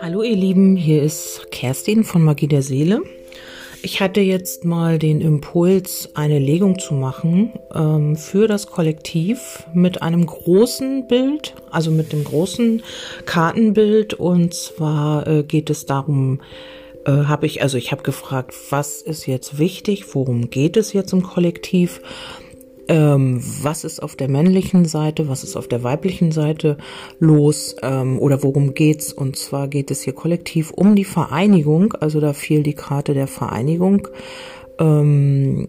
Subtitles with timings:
[0.00, 3.02] Hallo ihr Lieben, hier ist Kerstin von Magie der Seele.
[3.82, 10.02] Ich hatte jetzt mal den Impuls, eine Legung zu machen ähm, für das Kollektiv mit
[10.02, 12.82] einem großen Bild, also mit dem großen
[13.26, 14.14] Kartenbild.
[14.14, 16.40] Und zwar äh, geht es darum,
[17.04, 21.12] äh, habe ich, also ich habe gefragt, was ist jetzt wichtig, worum geht es jetzt
[21.12, 22.00] im Kollektiv?
[22.90, 26.76] Ähm, was ist auf der männlichen Seite, was ist auf der weiblichen Seite
[27.20, 29.12] los ähm, oder worum geht's?
[29.12, 33.28] Und zwar geht es hier kollektiv um die Vereinigung, also da fiel die Karte der
[33.28, 34.08] Vereinigung.
[34.80, 35.68] Ähm,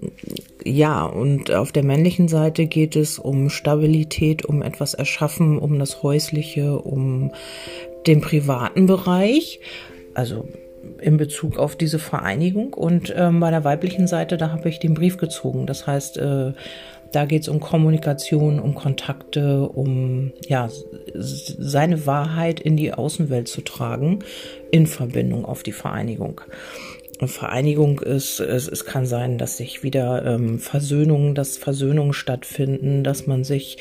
[0.66, 6.02] ja, und auf der männlichen Seite geht es um Stabilität, um etwas erschaffen, um das
[6.02, 7.32] Häusliche, um
[8.08, 9.60] den privaten Bereich.
[10.16, 10.48] Also
[11.00, 12.74] in Bezug auf diese Vereinigung.
[12.74, 15.68] Und ähm, bei der weiblichen Seite, da habe ich den Brief gezogen.
[15.68, 16.54] Das heißt, äh,
[17.12, 20.70] da geht es um Kommunikation, um Kontakte, um ja,
[21.14, 24.20] seine Wahrheit in die Außenwelt zu tragen,
[24.72, 26.42] in Verbindung auf die Vereinigung.
[27.28, 33.28] Vereinigung ist, es, es kann sein, dass sich wieder ähm, Versöhnungen, dass Versöhnungen stattfinden, dass
[33.28, 33.78] man sich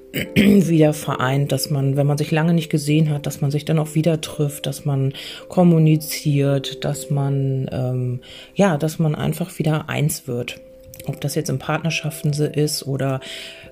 [0.34, 3.78] wieder vereint, dass man, wenn man sich lange nicht gesehen hat, dass man sich dann
[3.78, 5.12] auch wieder trifft, dass man
[5.48, 8.20] kommuniziert, dass man ähm,
[8.54, 10.60] ja, dass man einfach wieder eins wird.
[11.06, 13.20] Ob das jetzt in Partnerschaften ist oder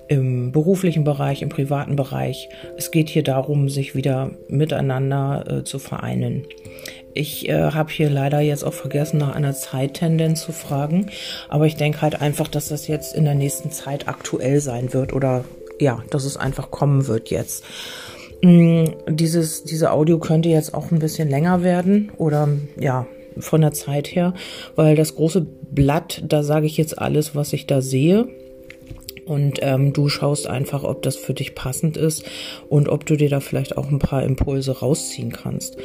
[0.07, 2.49] im beruflichen Bereich, im privaten Bereich.
[2.77, 6.45] Es geht hier darum, sich wieder miteinander äh, zu vereinen.
[7.13, 11.07] Ich äh, habe hier leider jetzt auch vergessen, nach einer Zeittendenz zu fragen.
[11.47, 15.13] Aber ich denke halt einfach, dass das jetzt in der nächsten Zeit aktuell sein wird
[15.13, 15.45] oder
[15.79, 17.63] ja, dass es einfach kommen wird jetzt.
[18.41, 23.05] Mm, dieses, diese Audio könnte jetzt auch ein bisschen länger werden oder ja,
[23.41, 24.33] von der Zeit her,
[24.75, 28.27] weil das große Blatt, da sage ich jetzt alles, was ich da sehe.
[29.29, 32.23] Und ähm, du schaust einfach, ob das für dich passend ist
[32.67, 35.77] und ob du dir da vielleicht auch ein paar Impulse rausziehen kannst.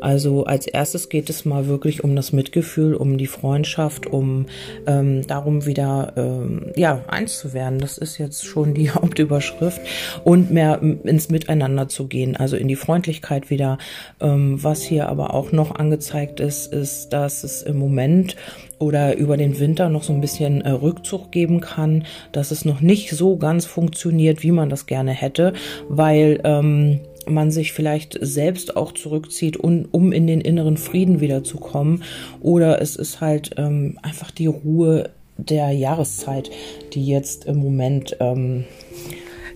[0.00, 4.46] Also als erstes geht es mal wirklich um das Mitgefühl, um die Freundschaft, um
[4.86, 7.80] ähm, darum wieder ähm, ja eins zu werden.
[7.80, 9.80] Das ist jetzt schon die Hauptüberschrift
[10.22, 13.78] und mehr ins Miteinander zu gehen, also in die Freundlichkeit wieder.
[14.20, 18.36] Ähm, was hier aber auch noch angezeigt ist, ist, dass es im Moment
[18.82, 22.80] oder über den Winter noch so ein bisschen äh, Rückzug geben kann, dass es noch
[22.80, 25.52] nicht so ganz funktioniert, wie man das gerne hätte,
[25.88, 32.02] weil ähm, man sich vielleicht selbst auch zurückzieht, um, um in den inneren Frieden wiederzukommen.
[32.40, 36.50] Oder es ist halt ähm, einfach die Ruhe der Jahreszeit,
[36.92, 38.64] die jetzt im Moment ähm,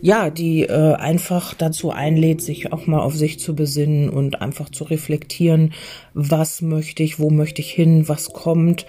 [0.00, 4.70] ja, die äh, einfach dazu einlädt, sich auch mal auf sich zu besinnen und einfach
[4.70, 5.72] zu reflektieren,
[6.14, 8.86] was möchte ich, wo möchte ich hin, was kommt,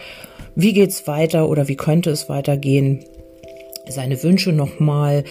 [0.56, 3.06] wie geht's weiter oder wie könnte es weitergehen
[3.90, 5.24] seine Wünsche nochmal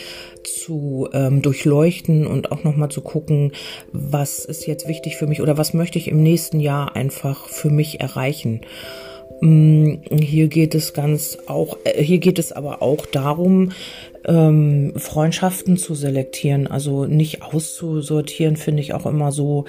[0.44, 3.52] zu ähm, durchleuchten und auch nochmal zu gucken,
[3.92, 7.70] was ist jetzt wichtig für mich oder was möchte ich im nächsten Jahr einfach für
[7.70, 8.60] mich erreichen.
[9.40, 13.72] Mm, hier geht es ganz auch, äh, hier geht es aber auch darum,
[14.24, 19.66] ähm, Freundschaften zu selektieren, also nicht auszusortieren, finde ich auch immer so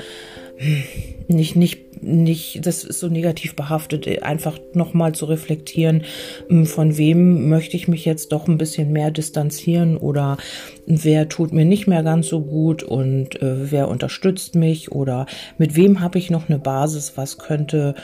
[1.28, 6.04] nicht, nicht, nicht, das ist so negativ behaftet, einfach nochmal zu reflektieren,
[6.48, 10.38] hm, von wem möchte ich mich jetzt doch ein bisschen mehr distanzieren oder
[10.86, 15.26] wer tut mir nicht mehr ganz so gut und äh, wer unterstützt mich oder
[15.58, 17.96] mit wem habe ich noch eine Basis, was könnte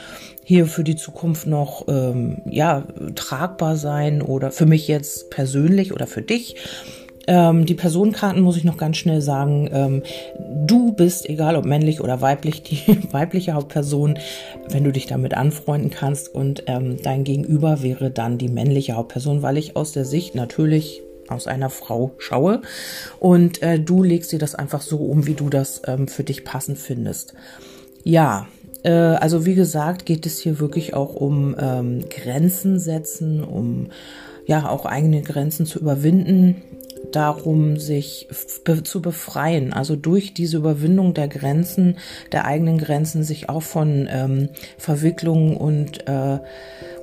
[0.43, 2.85] hier für die Zukunft noch ähm, ja
[3.15, 6.55] tragbar sein oder für mich jetzt persönlich oder für dich.
[7.27, 9.69] Ähm, die Personenkarten muss ich noch ganz schnell sagen.
[9.71, 10.03] Ähm,
[10.65, 14.19] du bist, egal ob männlich oder weiblich, die weibliche Hauptperson,
[14.69, 16.33] wenn du dich damit anfreunden kannst.
[16.33, 21.01] Und ähm, dein Gegenüber wäre dann die männliche Hauptperson, weil ich aus der Sicht natürlich
[21.29, 22.61] aus einer Frau schaue.
[23.19, 26.43] Und äh, du legst dir das einfach so um, wie du das ähm, für dich
[26.43, 27.33] passend findest.
[28.03, 28.47] Ja,
[28.83, 33.87] äh, also wie gesagt, geht es hier wirklich auch um ähm, Grenzen setzen, um
[34.45, 36.61] ja auch eigene Grenzen zu überwinden,
[37.11, 38.27] darum, sich
[38.83, 41.97] zu befreien, also durch diese Überwindung der Grenzen,
[42.31, 46.39] der eigenen Grenzen, sich auch von ähm, Verwicklungen und äh,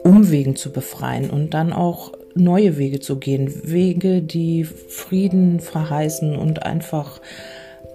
[0.03, 6.63] Umwegen zu befreien und dann auch neue Wege zu gehen, Wege, die Frieden verheißen und
[6.63, 7.21] einfach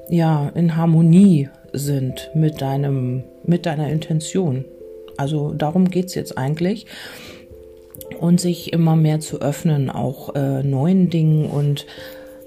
[0.09, 4.65] ja in Harmonie sind mit deinem, mit deiner Intention.
[5.17, 6.85] Also darum geht es jetzt eigentlich.
[8.19, 11.85] Und sich immer mehr zu öffnen, auch äh, neuen Dingen und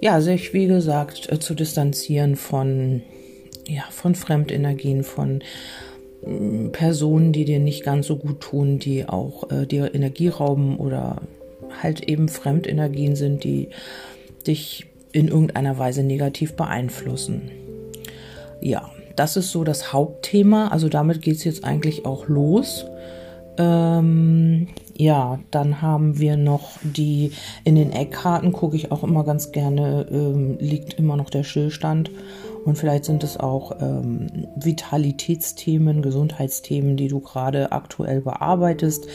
[0.00, 3.02] ja, sich, wie gesagt, äh, zu distanzieren von,
[3.66, 5.42] ja, von Fremdenergien, von
[6.22, 10.76] äh, Personen, die dir nicht ganz so gut tun, die auch äh, dir Energie rauben
[10.76, 11.22] oder
[11.82, 13.68] halt eben Fremdenergien sind, die
[14.46, 17.50] dich in irgendeiner Weise negativ beeinflussen.
[18.60, 20.68] Ja, das ist so das Hauptthema.
[20.68, 22.86] Also damit geht es jetzt eigentlich auch los.
[23.56, 24.68] Ähm,
[24.98, 27.30] ja, dann haben wir noch die,
[27.62, 32.10] in den Eckkarten gucke ich auch immer ganz gerne, ähm, liegt immer noch der Stillstand.
[32.64, 39.06] Und vielleicht sind es auch ähm, Vitalitätsthemen, Gesundheitsthemen, die du gerade aktuell bearbeitest,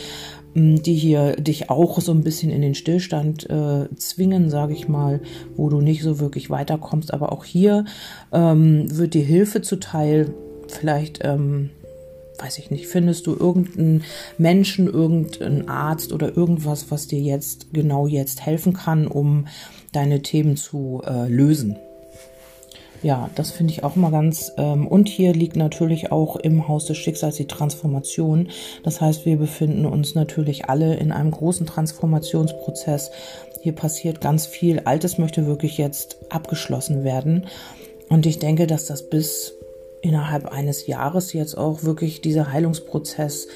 [0.56, 5.20] die hier dich auch so ein bisschen in den Stillstand äh, zwingen, sage ich mal,
[5.58, 7.14] wo du nicht so wirklich weiterkommst.
[7.14, 7.84] Aber auch hier
[8.32, 10.34] ähm, wird dir Hilfe zuteil.
[10.70, 11.72] Vielleicht ähm,
[12.44, 14.04] weiß ich nicht, findest du irgendeinen
[14.38, 19.48] Menschen, irgendeinen Arzt oder irgendwas, was dir jetzt genau jetzt helfen kann, um
[19.94, 21.78] deine Themen zu äh, lösen.
[23.02, 24.52] Ja, das finde ich auch mal ganz.
[24.58, 28.50] Ähm, und hier liegt natürlich auch im Haus des Schicksals die Transformation.
[28.84, 33.12] Das heißt, wir befinden uns natürlich alle in einem großen Transformationsprozess.
[33.62, 34.82] Hier passiert ganz viel.
[34.82, 37.46] Altes möchte wirklich jetzt abgeschlossen werden.
[38.10, 39.54] Und ich denke, dass das bis
[40.04, 43.48] innerhalb eines Jahres jetzt auch wirklich dieser Heilungsprozess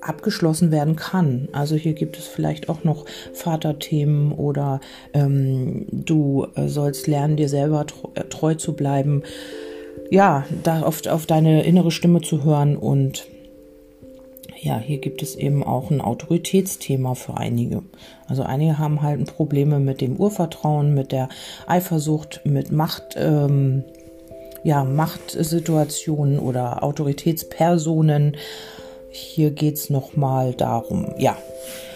[0.00, 1.48] abgeschlossen werden kann.
[1.52, 4.80] Also hier gibt es vielleicht auch noch Vaterthemen oder
[5.14, 9.22] ähm, du äh, sollst lernen, dir selber äh, treu zu bleiben.
[10.10, 13.28] Ja, da oft auf deine innere Stimme zu hören und
[14.60, 17.82] ja, hier gibt es eben auch ein Autoritätsthema für einige.
[18.26, 21.28] Also einige haben halt Probleme mit dem Urvertrauen, mit der
[21.66, 23.16] Eifersucht, mit Macht.
[23.16, 23.84] Ähm,
[24.64, 28.36] ja, Machtsituationen oder Autoritätspersonen.
[29.10, 31.36] Hier geht es nochmal darum, ja,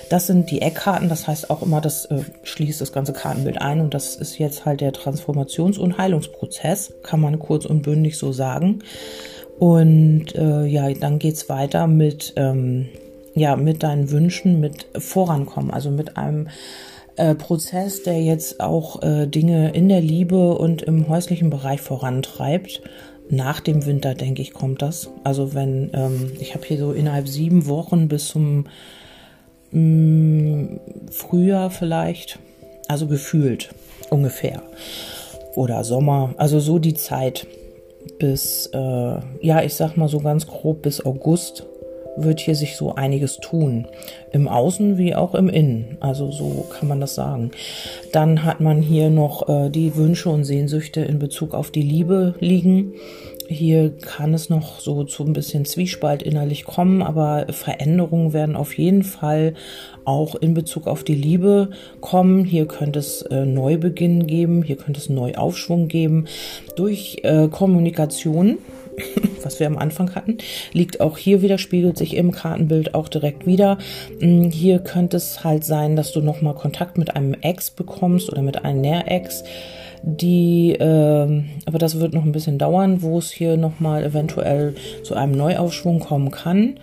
[0.09, 3.81] das sind die Eckkarten, das heißt auch immer, das äh, schließt das ganze Kartenbild ein
[3.81, 8.33] und das ist jetzt halt der Transformations- und Heilungsprozess, kann man kurz und bündig so
[8.33, 8.81] sagen.
[9.59, 12.89] Und äh, ja, dann geht es weiter mit, ähm,
[13.35, 16.49] ja, mit deinen Wünschen, mit Vorankommen, also mit einem
[17.17, 22.83] äh, Prozess, der jetzt auch äh, Dinge in der Liebe und im häuslichen Bereich vorantreibt.
[23.29, 25.11] Nach dem Winter, denke ich, kommt das.
[25.25, 28.67] Also wenn, ähm, ich habe hier so innerhalb sieben Wochen bis zum
[29.73, 30.81] mh, mm,
[31.11, 32.39] Frühjahr vielleicht,
[32.89, 33.71] also gefühlt
[34.11, 34.63] ungefähr.
[35.57, 37.47] Oder Sommer, also so die Zeit
[38.19, 41.65] bis, äh, ja, ich sag mal so ganz grob bis August
[42.17, 43.89] wird hier sich so einiges tun.
[44.33, 45.99] Im Außen wie auch im Innen.
[46.01, 47.51] Also so kann man das sagen.
[48.13, 52.35] Dann hat man hier noch äh, die Wünsche und Sehnsüchte in Bezug auf die Liebe
[52.41, 52.95] liegen.
[53.49, 58.77] Hier kann es noch so zu ein bisschen Zwiespalt innerlich kommen, aber Veränderungen werden auf
[58.77, 59.55] jeden Fall
[60.05, 61.71] auch in Bezug auf die Liebe
[62.01, 62.45] kommen.
[62.45, 66.25] Hier könnte es äh, Neubeginn geben, hier könnte es Neuaufschwung geben
[66.75, 68.59] durch äh, Kommunikation
[69.43, 70.39] was wir am Anfang hatten,
[70.73, 73.79] liegt auch hier wieder, spiegelt sich im Kartenbild auch direkt wieder.
[74.21, 78.43] Mm, hier könnte es halt sein, dass du nochmal Kontakt mit einem Ex bekommst oder
[78.43, 79.45] mit einem Nähr-Ex
[80.03, 85.15] die, äh, aber das wird noch ein bisschen dauern, wo es hier nochmal eventuell zu
[85.15, 86.79] einem Neuaufschwung kommen kann.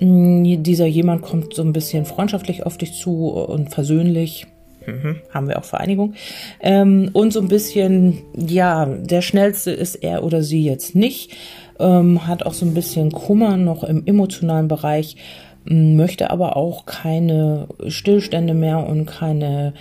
[0.00, 4.46] Mm, dieser jemand kommt so ein bisschen freundschaftlich auf dich zu und versöhnlich.
[4.86, 6.14] Mhm, haben wir auch Vereinigung.
[6.60, 11.32] Ähm, und so ein bisschen, ja, der schnellste ist er oder sie jetzt nicht.
[11.78, 15.16] Ähm, hat auch so ein bisschen Kummer noch im emotionalen Bereich,
[15.64, 19.74] möchte aber auch keine Stillstände mehr und keine,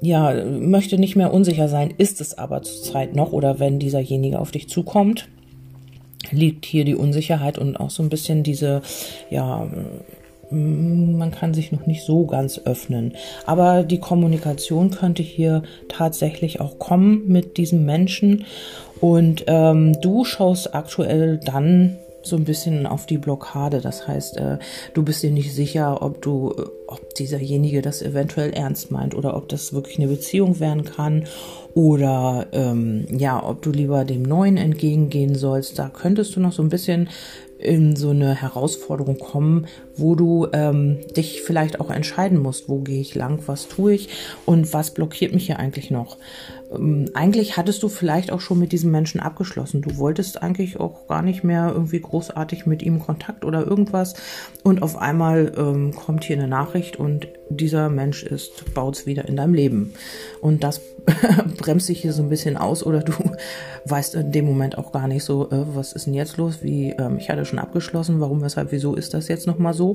[0.00, 4.50] ja, möchte nicht mehr unsicher sein, ist es aber zurzeit noch oder wenn dieserjenige auf
[4.50, 5.28] dich zukommt,
[6.30, 8.82] liegt hier die Unsicherheit und auch so ein bisschen diese,
[9.30, 9.68] ja,
[10.50, 13.14] man kann sich noch nicht so ganz öffnen.
[13.46, 18.44] Aber die Kommunikation könnte hier tatsächlich auch kommen mit diesem Menschen.
[19.00, 23.80] Und ähm, du schaust aktuell dann so ein bisschen auf die Blockade.
[23.80, 24.58] Das heißt, äh,
[24.94, 29.36] du bist dir nicht sicher, ob du, äh, ob dieserjenige das eventuell ernst meint oder
[29.36, 31.24] ob das wirklich eine Beziehung werden kann
[31.74, 35.78] oder ähm, ja, ob du lieber dem Neuen entgegengehen sollst.
[35.78, 37.08] Da könntest du noch so ein bisschen
[37.58, 39.66] in so eine Herausforderung kommen,
[40.00, 44.08] wo du ähm, dich vielleicht auch entscheiden musst, wo gehe ich lang, was tue ich
[44.46, 46.16] und was blockiert mich hier eigentlich noch.
[46.72, 49.82] Ähm, eigentlich hattest du vielleicht auch schon mit diesem Menschen abgeschlossen.
[49.82, 54.14] Du wolltest eigentlich auch gar nicht mehr irgendwie großartig mit ihm Kontakt oder irgendwas
[54.62, 59.36] und auf einmal ähm, kommt hier eine Nachricht und dieser Mensch ist, baut's wieder in
[59.36, 59.92] deinem Leben.
[60.40, 60.80] Und das
[61.58, 63.12] bremst sich hier so ein bisschen aus oder du
[63.86, 66.62] weißt in dem Moment auch gar nicht so, äh, was ist denn jetzt los?
[66.62, 69.89] Wie, ähm, ich hatte schon abgeschlossen, warum, weshalb, wieso ist das jetzt nochmal so?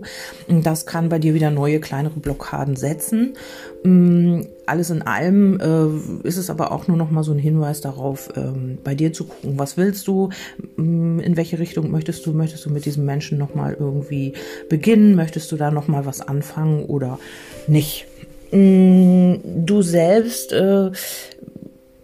[0.48, 3.36] Das kann bei dir wieder neue, kleinere Blockaden setzen.
[3.84, 8.30] Ähm, alles in allem äh, ist es aber auch nur nochmal so ein Hinweis darauf,
[8.36, 10.30] ähm, bei dir zu gucken, was willst du,
[10.78, 14.34] ähm, in welche Richtung möchtest du, möchtest du mit diesem Menschen nochmal irgendwie
[14.70, 17.20] beginnen, möchtest du da nochmal was anfangen oder
[17.68, 18.08] nicht.
[18.52, 19.36] Mm,
[19.66, 20.92] du selbst äh,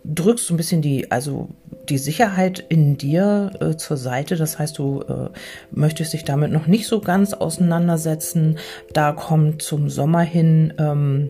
[0.04, 1.50] drückst so ein bisschen die, also
[1.90, 4.36] die Sicherheit in dir äh, zur Seite.
[4.36, 5.30] Das heißt, du äh,
[5.72, 8.58] möchtest dich damit noch nicht so ganz auseinandersetzen.
[8.94, 11.30] Da kommt zum Sommer hin ähm,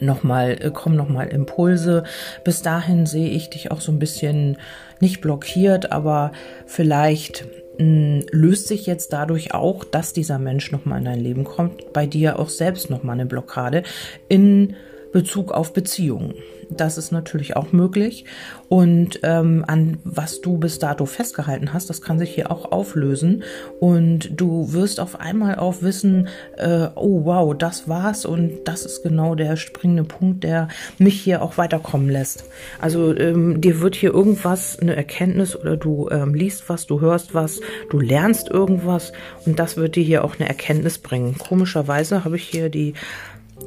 [0.00, 2.04] nochmal, äh, kommen nochmal Impulse.
[2.44, 4.56] Bis dahin sehe ich dich auch so ein bisschen
[5.00, 6.32] nicht blockiert, aber
[6.66, 7.46] vielleicht
[7.78, 11.92] mh, hm, löst sich jetzt dadurch auch, dass dieser Mensch nochmal in dein Leben kommt,
[11.92, 13.82] bei dir auch selbst nochmal eine Blockade
[14.28, 14.76] in
[15.12, 16.34] Bezug auf Beziehungen.
[16.70, 18.24] Das ist natürlich auch möglich.
[18.68, 23.44] Und ähm, an was du bis dato festgehalten hast, das kann sich hier auch auflösen.
[23.78, 29.02] Und du wirst auf einmal auch wissen, äh, oh wow, das war's und das ist
[29.02, 32.44] genau der springende Punkt, der mich hier auch weiterkommen lässt.
[32.80, 37.34] Also ähm, dir wird hier irgendwas, eine Erkenntnis oder du ähm, liest was, du hörst
[37.34, 37.60] was,
[37.90, 39.12] du lernst irgendwas
[39.44, 41.36] und das wird dir hier auch eine Erkenntnis bringen.
[41.38, 42.94] Komischerweise habe ich hier die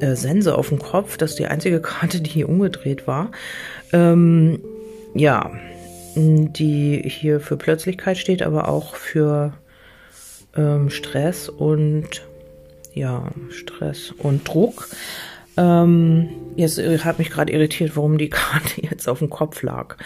[0.00, 1.16] äh, Sense auf dem Kopf.
[1.16, 3.30] Das ist die einzige Karte, die hier umgedreht war.
[3.92, 4.60] Ähm,
[5.14, 5.50] ja,
[6.16, 9.54] die hier für Plötzlichkeit steht, aber auch für
[10.56, 12.26] ähm, Stress und
[12.94, 14.88] ja, Stress und Druck.
[15.56, 19.96] Ähm, jetzt äh, hat mich gerade irritiert, warum die Karte jetzt auf dem Kopf lag.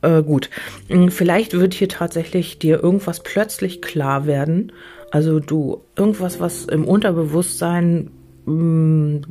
[0.00, 0.50] Äh, gut,
[0.88, 4.72] hm, vielleicht wird hier tatsächlich dir irgendwas plötzlich klar werden.
[5.10, 8.10] Also du irgendwas, was im Unterbewusstsein
[8.46, 9.22] mh, mm,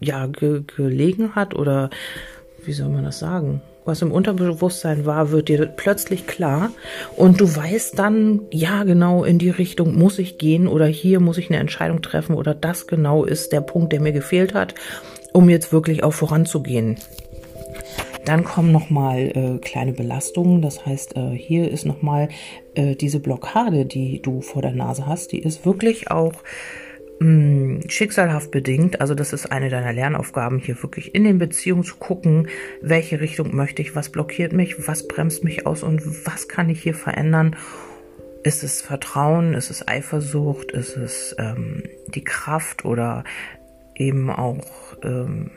[0.00, 1.90] ja, ge gelegen hat oder
[2.64, 3.62] wie soll man das sagen?
[3.84, 6.70] Was im Unterbewusstsein war, wird dir plötzlich klar
[7.16, 11.38] und du weißt dann, ja, genau in die Richtung muss ich gehen oder hier muss
[11.38, 14.74] ich eine Entscheidung treffen oder das genau ist der Punkt, der mir gefehlt hat,
[15.32, 16.96] um jetzt wirklich auch voranzugehen.
[18.26, 20.60] Dann kommen nochmal äh, kleine Belastungen.
[20.60, 22.28] Das heißt, äh, hier ist nochmal
[22.74, 26.32] äh, diese Blockade, die du vor der Nase hast, die ist wirklich auch
[27.88, 29.00] schicksalhaft bedingt.
[29.00, 32.48] Also das ist eine deiner Lernaufgaben, hier wirklich in den Beziehungen zu gucken,
[32.82, 36.82] welche Richtung möchte ich, was blockiert mich, was bremst mich aus und was kann ich
[36.82, 37.56] hier verändern.
[38.42, 43.24] Ist es Vertrauen, ist es Eifersucht, ist es ähm, die Kraft oder
[43.94, 45.50] eben auch ähm,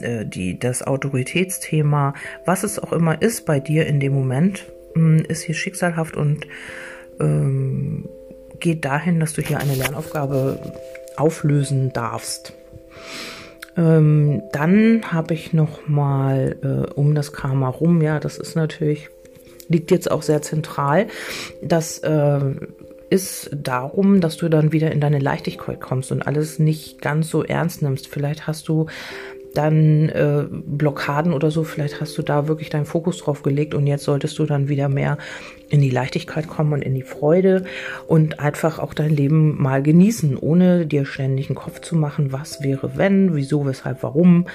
[0.00, 2.14] äh, die, das Autoritätsthema,
[2.46, 6.16] was es auch immer ist bei dir in dem Moment, mh, mm, ist hier schicksalhaft
[6.16, 6.46] und
[7.20, 8.08] ähm,
[8.60, 10.58] geht dahin, dass du hier eine Lernaufgabe
[11.16, 12.52] auflösen darfst.
[13.76, 18.02] Ähm, dann habe ich noch mal äh, um das Karma rum.
[18.02, 19.10] Ja, das ist natürlich
[19.70, 21.06] liegt jetzt auch sehr zentral.
[21.62, 22.40] Das äh,
[23.08, 27.42] ist darum, dass du dann wieder in deine Leichtigkeit kommst und alles nicht ganz so
[27.42, 28.08] ernst nimmst.
[28.08, 28.86] Vielleicht hast du
[29.54, 33.86] dann äh, Blockaden oder so, vielleicht hast du da wirklich deinen Fokus drauf gelegt und
[33.86, 35.18] jetzt solltest du dann wieder mehr
[35.68, 37.64] in die Leichtigkeit kommen und in die Freude
[38.06, 42.62] und einfach auch dein Leben mal genießen, ohne dir ständig einen Kopf zu machen, was
[42.62, 44.46] wäre wenn, wieso, weshalb, warum.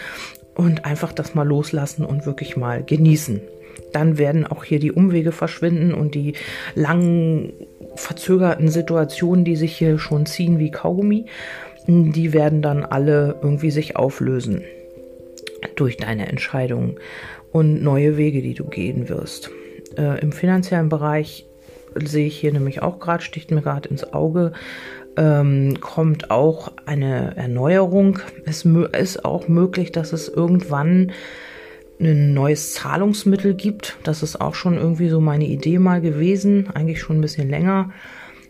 [0.55, 3.41] Und einfach das mal loslassen und wirklich mal genießen.
[3.91, 6.33] Dann werden auch hier die Umwege verschwinden und die
[6.75, 7.51] langen
[7.95, 11.25] verzögerten Situationen, die sich hier schon ziehen wie Kaugummi,
[11.87, 14.63] die werden dann alle irgendwie sich auflösen
[15.75, 16.97] durch deine Entscheidungen
[17.51, 19.49] und neue Wege, die du gehen wirst.
[19.97, 21.45] Äh, Im finanziellen Bereich
[21.95, 24.51] sehe ich hier nämlich auch gerade, sticht mir gerade ins Auge,
[25.17, 28.19] ähm, kommt auch eine Erneuerung.
[28.45, 31.13] Es ist auch möglich, dass es irgendwann
[31.99, 33.97] ein neues Zahlungsmittel gibt.
[34.03, 37.91] Das ist auch schon irgendwie so meine Idee mal gewesen, eigentlich schon ein bisschen länger.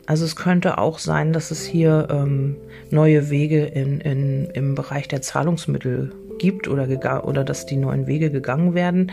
[0.07, 2.57] Also es könnte auch sein, dass es hier ähm,
[2.89, 8.32] neue Wege in, in, im Bereich der Zahlungsmittel gibt oder, oder dass die neuen Wege
[8.32, 9.12] gegangen werden.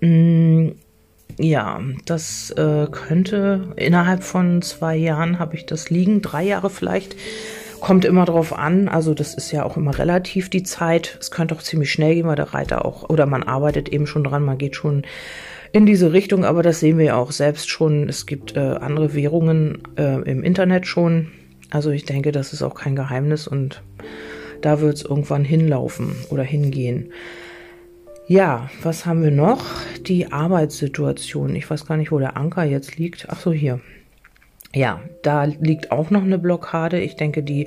[0.00, 0.70] Mm,
[1.38, 7.16] ja, das äh, könnte innerhalb von zwei Jahren habe ich das liegen, drei Jahre vielleicht.
[7.80, 11.16] Kommt immer drauf an, also das ist ja auch immer relativ die Zeit.
[11.20, 14.24] Es könnte auch ziemlich schnell gehen, weil der Reiter auch, oder man arbeitet eben schon
[14.24, 15.04] dran, man geht schon
[15.70, 18.08] in diese Richtung, aber das sehen wir ja auch selbst schon.
[18.08, 21.28] Es gibt äh, andere Währungen äh, im Internet schon.
[21.70, 23.82] Also ich denke, das ist auch kein Geheimnis und
[24.60, 27.12] da wird es irgendwann hinlaufen oder hingehen.
[28.26, 29.64] Ja, was haben wir noch?
[30.06, 31.56] Die Arbeitssituation.
[31.56, 33.26] Ich weiß gar nicht, wo der Anker jetzt liegt.
[33.30, 33.80] Ach so, hier.
[34.74, 37.00] Ja, da liegt auch noch eine Blockade.
[37.00, 37.66] Ich denke, die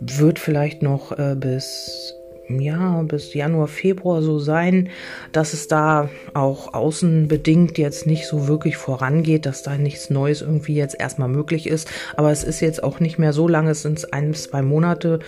[0.00, 2.14] wird vielleicht noch äh, bis
[2.58, 4.88] ja, bis Januar, Februar so sein,
[5.32, 10.74] dass es da auch außenbedingt jetzt nicht so wirklich vorangeht, dass da nichts Neues irgendwie
[10.74, 11.90] jetzt erstmal möglich ist.
[12.16, 15.20] Aber es ist jetzt auch nicht mehr so lange, es sind ein bis zwei Monate,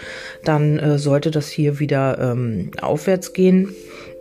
[0.45, 3.75] dann äh, sollte das hier wieder ähm, aufwärts gehen.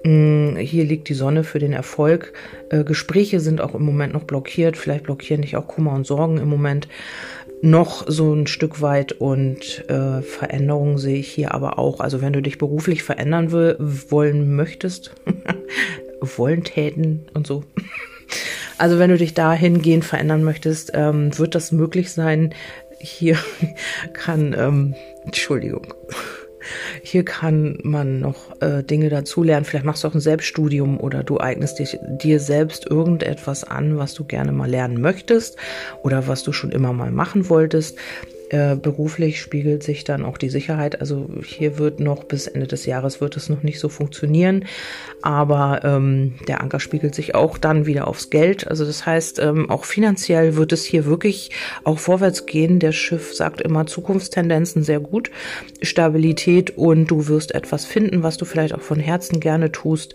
[0.03, 2.34] Mm, hier liegt die Sonne für den Erfolg.
[2.70, 4.75] Äh, Gespräche sind auch im Moment noch blockiert.
[4.77, 6.88] Vielleicht blockieren dich auch Kummer und Sorgen im Moment.
[7.61, 11.99] Noch so ein Stück weit und äh, Veränderungen sehe ich hier aber auch.
[11.99, 15.13] Also wenn du dich beruflich verändern will, wollen möchtest,
[16.21, 17.63] wollen täten und so.
[18.77, 22.55] Also wenn du dich dahingehend verändern möchtest, ähm, wird das möglich sein.
[22.99, 23.37] Hier
[24.13, 25.93] kann, ähm, Entschuldigung,
[27.01, 29.65] hier kann man noch äh, Dinge dazulernen.
[29.65, 34.13] Vielleicht machst du auch ein Selbststudium oder du eignest dich, dir selbst irgendetwas an, was
[34.13, 35.57] du gerne mal lernen möchtest
[36.03, 37.97] oder was du schon immer mal machen wolltest.
[38.51, 41.00] Äh, beruflich spiegelt sich dann auch die Sicherheit.
[41.00, 44.65] Also hier wird noch bis Ende des Jahres wird es noch nicht so funktionieren,
[45.22, 48.67] aber ähm, der Anker spiegelt sich auch dann wieder aufs Geld.
[48.67, 51.51] Also das heißt, ähm, auch finanziell wird es hier wirklich
[51.86, 52.79] auch vorwärts gehen.
[52.79, 55.31] Der Schiff sagt immer Zukunftstendenzen sehr gut,
[55.81, 60.13] Stabilität und du wirst etwas finden, was du vielleicht auch von Herzen gerne tust.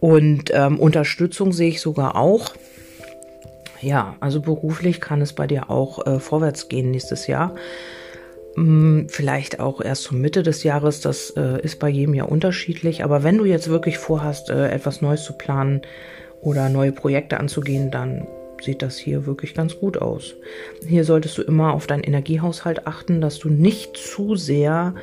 [0.00, 2.52] Und ähm, Unterstützung sehe ich sogar auch
[3.84, 7.54] ja, also beruflich kann es bei dir auch äh, vorwärts gehen nächstes Jahr.
[8.54, 13.04] Hm, vielleicht auch erst zur Mitte des Jahres, das äh, ist bei jedem ja unterschiedlich.
[13.04, 15.82] Aber wenn du jetzt wirklich vorhast, äh, etwas Neues zu planen
[16.40, 18.26] oder neue Projekte anzugehen, dann
[18.62, 20.34] sieht das hier wirklich ganz gut aus.
[20.86, 24.94] Hier solltest du immer auf deinen Energiehaushalt achten, dass du nicht zu sehr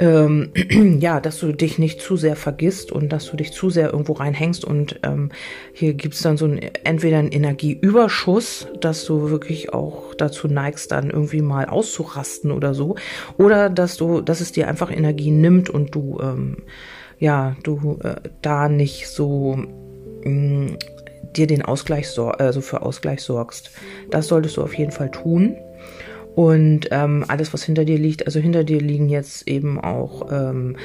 [0.00, 0.52] ähm,
[1.00, 4.14] ja, dass du dich nicht zu sehr vergisst und dass du dich zu sehr irgendwo
[4.14, 4.64] reinhängst.
[4.64, 5.30] Und ähm,
[5.72, 11.10] hier gibt's dann so ein, entweder einen Energieüberschuss, dass du wirklich auch dazu neigst, dann
[11.10, 12.96] irgendwie mal auszurasten oder so.
[13.36, 16.56] Oder dass du, dass es dir einfach Energie nimmt und du, ähm,
[17.18, 19.58] ja, du äh, da nicht so
[20.24, 20.78] mh, mm,
[21.36, 23.70] dir den Ausgleich, also für Ausgleich sorgst.
[24.10, 25.56] Das solltest du auf jeden Fall tun.
[26.34, 30.76] Und ähm, alles, was hinter dir liegt, also hinter dir liegen jetzt eben auch ähm,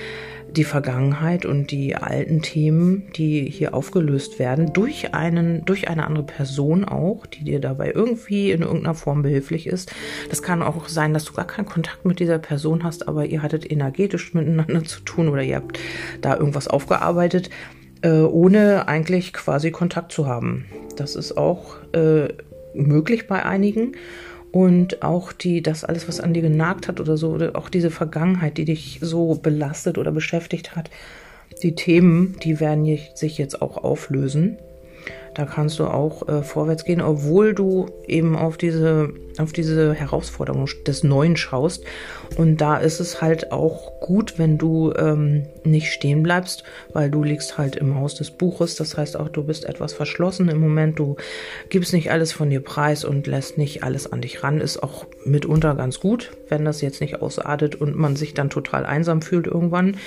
[0.55, 6.25] die Vergangenheit und die alten Themen, die hier aufgelöst werden, durch einen, durch eine andere
[6.25, 9.93] Person auch, die dir dabei irgendwie in irgendeiner Form behilflich ist.
[10.29, 13.41] Das kann auch sein, dass du gar keinen Kontakt mit dieser Person hast, aber ihr
[13.41, 15.79] hattet energetisch miteinander zu tun oder ihr habt
[16.21, 17.49] da irgendwas aufgearbeitet,
[18.01, 20.65] äh, ohne eigentlich quasi Kontakt zu haben.
[20.95, 22.29] Das ist auch äh,
[22.73, 23.93] möglich bei einigen
[24.55, 27.91] und auch die, das alles, was an dir genagt hat oder so, oder auch diese
[27.91, 30.89] Vergangenheit, die dich so belastet oder beschäftigt hat,
[31.61, 34.57] die Themen, die werden sich jetzt auch auflösen.
[35.35, 40.69] Da kannst du auch äh, vorwärts gehen, obwohl du eben auf diese, auf diese Herausforderung
[40.87, 41.83] des Neuen schaust.
[42.37, 47.21] Und da ist es halt auch gut, wenn du ähm, nicht stehen bleibst, weil du
[47.21, 48.75] liegst halt im Haus des Buches.
[48.75, 50.99] Das heißt auch, du bist etwas verschlossen im Moment.
[50.99, 51.17] Du
[51.69, 54.61] gibst nicht alles von dir preis und lässt nicht alles an dich ran.
[54.61, 58.85] Ist auch mitunter ganz gut, wenn das jetzt nicht ausartet und man sich dann total
[58.85, 59.97] einsam fühlt irgendwann.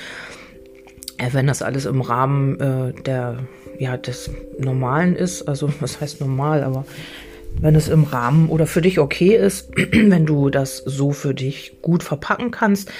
[1.18, 3.40] Äh, wenn das alles im Rahmen äh, der
[3.78, 6.84] ja, des Normalen ist, also was heißt normal, aber
[7.60, 11.78] wenn es im Rahmen oder für dich okay ist, wenn du das so für dich
[11.82, 12.90] gut verpacken kannst,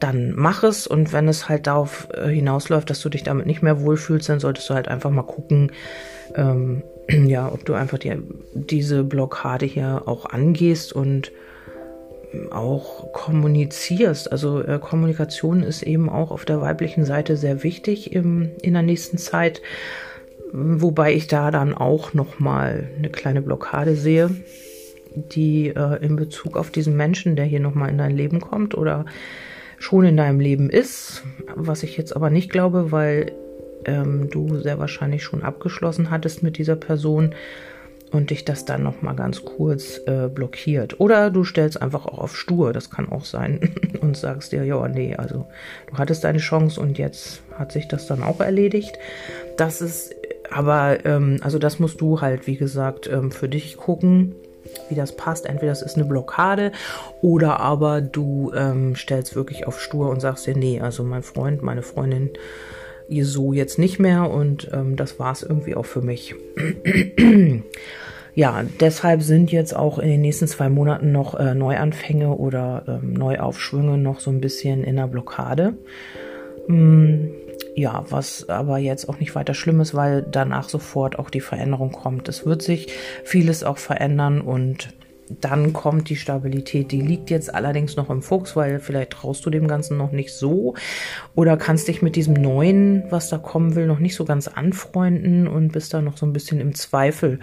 [0.00, 0.86] dann mach es.
[0.86, 4.40] Und wenn es halt darauf äh, hinausläuft, dass du dich damit nicht mehr wohlfühlst, dann
[4.40, 5.72] solltest du halt einfach mal gucken,
[6.34, 8.16] ähm, ja, ob du einfach die,
[8.54, 11.30] diese Blockade hier auch angehst und
[12.50, 14.30] auch kommunizierst.
[14.30, 18.82] Also äh, Kommunikation ist eben auch auf der weiblichen Seite sehr wichtig im, in der
[18.82, 19.62] nächsten Zeit.
[20.52, 24.30] Wobei ich da dann auch nochmal eine kleine Blockade sehe,
[25.14, 29.04] die äh, in Bezug auf diesen Menschen, der hier nochmal in dein Leben kommt oder
[29.78, 31.22] schon in deinem Leben ist,
[31.54, 33.32] was ich jetzt aber nicht glaube, weil
[33.86, 37.34] ähm, du sehr wahrscheinlich schon abgeschlossen hattest mit dieser Person
[38.10, 40.98] und dich das dann nochmal ganz kurz äh, blockiert.
[41.00, 44.86] Oder du stellst einfach auch auf stur, das kann auch sein, und sagst dir, ja,
[44.88, 45.46] nee, also
[45.88, 48.98] du hattest deine Chance und jetzt hat sich das dann auch erledigt.
[49.56, 50.14] Das ist
[50.50, 54.34] aber, ähm, also das musst du halt, wie gesagt, ähm, für dich gucken,
[54.88, 55.46] wie das passt.
[55.46, 56.72] Entweder das ist eine Blockade
[57.22, 61.62] oder aber du ähm, stellst wirklich auf stur und sagst dir, nee, also mein Freund,
[61.62, 62.30] meine Freundin,
[63.10, 66.34] ihr so jetzt nicht mehr und ähm, das war es irgendwie auch für mich.
[68.34, 73.12] ja, deshalb sind jetzt auch in den nächsten zwei Monaten noch äh, Neuanfänge oder ähm,
[73.12, 75.74] Neuaufschwünge noch so ein bisschen in der Blockade.
[76.68, 77.26] Mm,
[77.74, 81.92] ja, was aber jetzt auch nicht weiter schlimm ist, weil danach sofort auch die Veränderung
[81.92, 82.28] kommt.
[82.28, 82.88] Es wird sich
[83.24, 84.90] vieles auch verändern und
[85.40, 86.92] dann kommt die Stabilität.
[86.92, 90.32] Die liegt jetzt allerdings noch im Fuchs, weil vielleicht traust du dem Ganzen noch nicht
[90.32, 90.74] so
[91.34, 95.46] oder kannst dich mit diesem Neuen, was da kommen will, noch nicht so ganz anfreunden
[95.46, 97.38] und bist da noch so ein bisschen im Zweifel.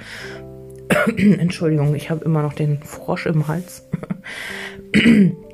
[1.17, 3.87] Entschuldigung, ich habe immer noch den Frosch im Hals.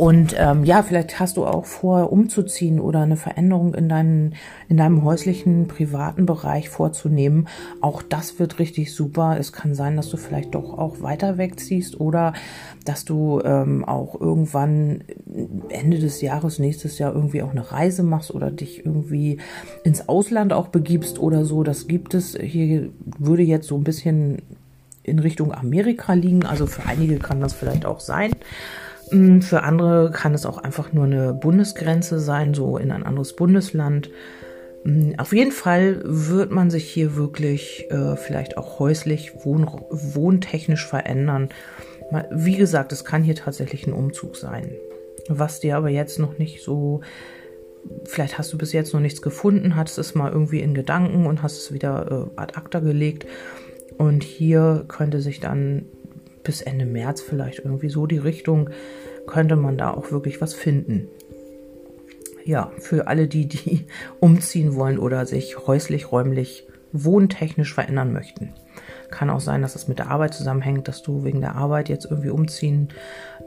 [0.00, 4.34] Und ähm, ja, vielleicht hast du auch vor, umzuziehen oder eine Veränderung in, deinen,
[4.70, 7.48] in deinem häuslichen, privaten Bereich vorzunehmen.
[7.82, 9.36] Auch das wird richtig super.
[9.38, 12.32] Es kann sein, dass du vielleicht doch auch weiter wegziehst oder
[12.86, 15.04] dass du ähm, auch irgendwann
[15.68, 19.36] Ende des Jahres, nächstes Jahr irgendwie auch eine Reise machst oder dich irgendwie
[19.84, 21.62] ins Ausland auch begibst oder so.
[21.62, 22.38] Das gibt es.
[22.40, 24.38] Hier würde jetzt so ein bisschen
[25.02, 26.46] in Richtung Amerika liegen.
[26.46, 28.30] Also für einige kann das vielleicht auch sein.
[29.10, 34.10] Für andere kann es auch einfach nur eine Bundesgrenze sein, so in ein anderes Bundesland.
[34.84, 40.86] Mm, auf jeden Fall wird man sich hier wirklich äh, vielleicht auch häuslich, wohn wohntechnisch
[40.86, 41.48] verändern.
[42.30, 44.72] Wie gesagt, es kann hier tatsächlich ein Umzug sein.
[45.28, 47.02] Was dir aber jetzt noch nicht so,
[48.04, 51.42] vielleicht hast du bis jetzt noch nichts gefunden, hattest es mal irgendwie in Gedanken und
[51.42, 53.26] hast es wieder äh, ad acta gelegt.
[53.96, 55.86] Und hier könnte sich dann
[56.42, 58.70] bis Ende März vielleicht irgendwie so die Richtung,
[59.26, 61.08] könnte man da auch wirklich was finden.
[62.44, 63.86] Ja, für alle die, die
[64.20, 68.52] umziehen wollen oder sich häuslich, räumlich, wohntechnisch verändern möchten.
[69.10, 72.06] Kann auch sein, dass es mit der Arbeit zusammenhängt, dass du wegen der Arbeit jetzt
[72.06, 72.88] irgendwie umziehen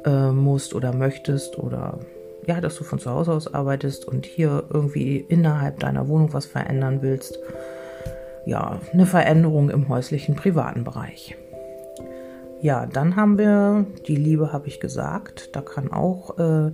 [0.05, 1.99] äh, musst oder möchtest oder
[2.45, 6.45] ja, dass du von zu Hause aus arbeitest und hier irgendwie innerhalb deiner Wohnung was
[6.45, 7.39] verändern willst.
[8.45, 11.37] Ja, eine Veränderung im häuslichen, privaten Bereich.
[12.63, 15.49] Ja, dann haben wir die Liebe, habe ich gesagt.
[15.51, 16.71] Da kann auch äh,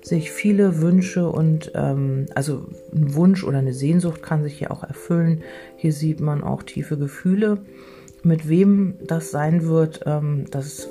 [0.00, 2.64] sich viele Wünsche und ähm, also
[2.94, 5.42] ein Wunsch oder eine Sehnsucht kann sich hier auch erfüllen.
[5.76, 7.58] Hier sieht man auch tiefe Gefühle.
[8.22, 10.88] Mit wem das sein wird, ähm, das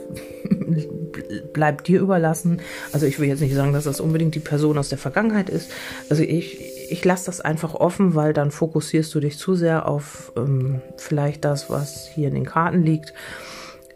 [1.54, 2.62] bleibt dir überlassen.
[2.94, 5.72] Also ich will jetzt nicht sagen, dass das unbedingt die Person aus der Vergangenheit ist.
[6.12, 10.32] Also ich, ich lasse das einfach offen, weil dann fokussierst du dich zu sehr auf
[10.38, 13.16] ähm, vielleicht das, was hier in den Karten liegt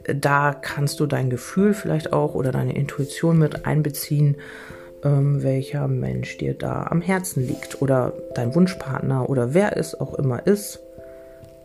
[0.04, 4.38] da kannst du dein Gefühl vielleicht auch oder deine Intuition mit einbeziehen,
[5.04, 10.14] ähm, welcher Mensch dir da am Herzen liegt oder dein Wunschpartner oder wer es auch
[10.16, 10.80] immer ist.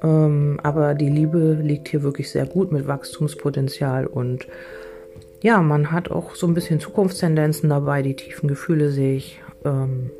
[0.02, 4.46] Ähm, aber die Liebe liegt hier wirklich sehr gut mit Wachstumspotenzial und
[5.42, 9.40] ja, man hat auch so ein bisschen Zukunftstendenzen dabei, die tiefen Gefühle sehe ich.
[9.64, 10.10] Ähm,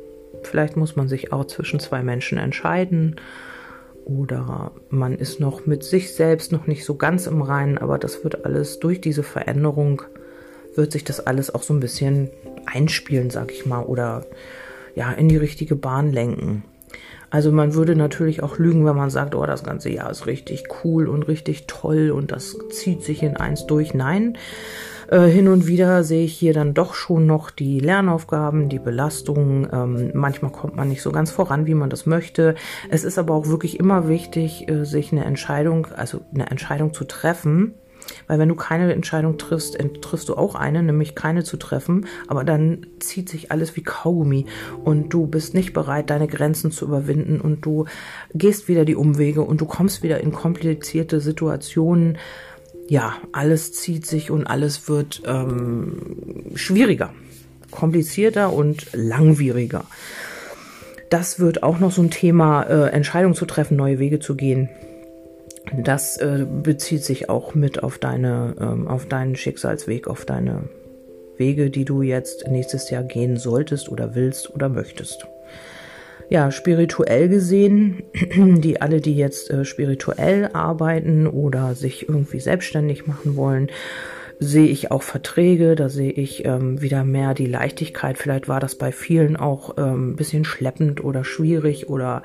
[0.43, 3.17] vielleicht muss man sich auch zwischen zwei Menschen entscheiden
[4.07, 8.23] oder man ist noch mit sich selbst noch nicht so ganz im Reinen, aber das
[8.23, 10.01] wird alles durch diese Veränderung,
[10.75, 12.29] wird sich das alles auch so ein bisschen
[12.65, 14.25] einspielen, sag ich mal, oder
[14.95, 16.63] ja, in die richtige Bahn lenken.
[17.29, 20.63] Also man würde natürlich auch lügen, wenn man sagt, oh, das ganze Jahr ist richtig
[20.83, 23.93] cool und richtig toll und das zieht sich in eins durch.
[23.93, 24.37] Nein,
[25.07, 29.67] äh, hin und wieder sehe ich hier dann doch schon noch die Lernaufgaben, die Belastungen.
[29.71, 32.55] Ähm, manchmal kommt man nicht so ganz voran, wie man das möchte.
[32.89, 37.05] Es ist aber auch wirklich immer wichtig, äh, sich eine Entscheidung, also eine Entscheidung zu
[37.05, 37.73] treffen.
[38.27, 42.43] Weil wenn du keine Entscheidung triffst, triffst du auch eine, nämlich keine zu treffen, aber
[42.43, 44.45] dann zieht sich alles wie Kaugummi
[44.83, 47.85] und du bist nicht bereit, deine Grenzen zu überwinden und du
[48.33, 52.17] gehst wieder die Umwege und du kommst wieder in komplizierte Situationen,
[52.87, 57.13] ja, alles zieht sich und alles wird ähm, schwieriger,
[57.71, 59.85] komplizierter und langwieriger.
[61.09, 64.69] Das wird auch noch so ein Thema, äh, Entscheidungen zu treffen, neue Wege zu gehen.
[65.83, 70.69] Das äh, bezieht sich auch mit auf deine, ähm, auf deinen Schicksalsweg, auf deine
[71.37, 75.27] Wege, die du jetzt nächstes Jahr gehen solltest oder willst oder möchtest
[76.29, 83.35] ja, spirituell gesehen, die alle, die jetzt äh, spirituell arbeiten oder sich irgendwie selbstständig machen
[83.35, 83.69] wollen,
[84.39, 88.17] sehe ich auch Verträge, da sehe ich ähm, wieder mehr die Leichtigkeit.
[88.17, 92.21] Vielleicht war das bei vielen auch ähm, bisschen schleppend oder schwierig oder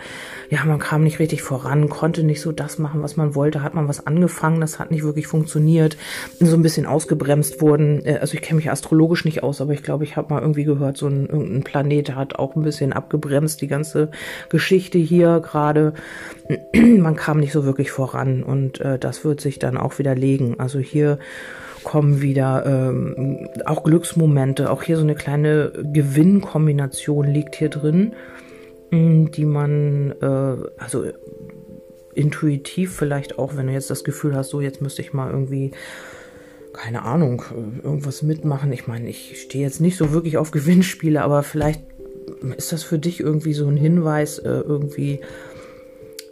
[0.51, 3.75] ja, man kam nicht richtig voran, konnte nicht so das machen, was man wollte, hat
[3.75, 5.97] man was angefangen, das hat nicht wirklich funktioniert,
[6.39, 8.05] so ein bisschen ausgebremst wurden.
[8.05, 10.65] Äh, also ich kenne mich astrologisch nicht aus, aber ich glaube, ich habe mal irgendwie
[10.65, 14.11] gehört, so ein irgendein Planet hat auch ein bisschen abgebremst, die ganze
[14.51, 15.95] Geschichte hier gerade.
[16.75, 20.57] man kam nicht so wirklich voran und äh, das wird sich dann auch wieder legen.
[20.59, 21.19] Also hier
[21.85, 24.71] kommen wieder ähm, auch Glücksmomente.
[24.71, 28.15] Auch hier so eine kleine Gewinnkombination liegt hier drin,
[28.91, 31.05] mm, die man, äh, also
[32.15, 35.73] intuitiv vielleicht auch, wenn du jetzt das Gefühl hast, so jetzt müsste ich mal irgendwie
[36.73, 37.43] keine Ahnung,
[37.83, 38.73] irgendwas mitmachen.
[38.73, 41.83] Ich meine, ich stehe jetzt nicht so wirklich auf Gewinnspiele, aber vielleicht
[42.57, 45.21] ist das für dich irgendwie so ein Hinweis, äh, irgendwie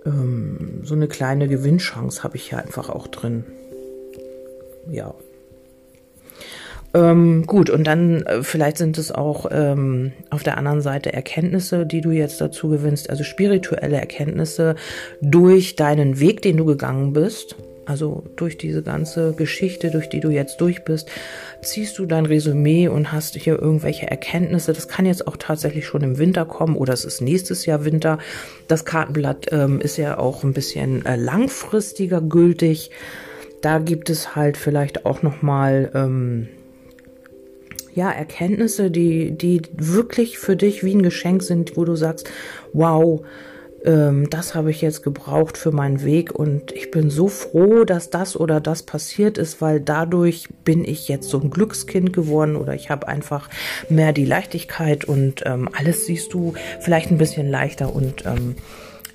[0.07, 3.45] ähm, so eine kleine Gewinnchance habe ich hier einfach auch drin.
[4.89, 5.15] Ja,
[6.93, 11.87] ähm, gut, und dann äh, vielleicht sind es auch ähm, auf der anderen Seite Erkenntnisse,
[11.87, 14.75] die du jetzt dazu gewinnst, also spirituelle Erkenntnisse
[15.21, 17.57] durch deinen Weg, den du gegangen bist.
[17.91, 21.11] also durch diese ganze Geschichte, durch die du jetzt durch bist,
[21.61, 24.73] ziehst du dein Resümee und hast hier irgendwelche Erkenntnisse.
[24.73, 28.19] Das kann jetzt auch tatsächlich schon im Winter kommen oder es ist nächstes Jahr Winter.
[28.69, 32.91] Das Kartenblatt ähm, ist ja auch ein bisschen äh, langfristiger gültig.
[33.61, 36.49] Da gibt es halt vielleicht auch noch mal ähm,
[37.95, 42.31] ja Erkenntnisse, die die wirklich für dich wie ein Geschenk sind, wo du sagst,
[42.73, 43.23] wow
[43.85, 48.11] ähm, das habe ich jetzt gebraucht für meinen Weg und ich bin so froh, dass
[48.11, 52.75] das oder das passiert ist, weil dadurch bin ich jetzt so ein Glückskind geworden oder
[52.75, 53.49] ich habe einfach
[53.89, 58.57] mehr die Leichtigkeit und ähm, alles siehst du vielleicht ein bisschen leichter und ähm,